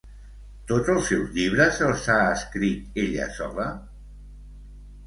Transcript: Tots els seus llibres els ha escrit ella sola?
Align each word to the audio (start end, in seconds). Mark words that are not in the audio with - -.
Tots 0.71 0.89
els 0.93 1.05
seus 1.11 1.29
llibres 1.35 1.83
els 1.89 2.09
ha 2.15 2.17
escrit 2.39 2.99
ella 3.05 3.31
sola? 3.39 3.71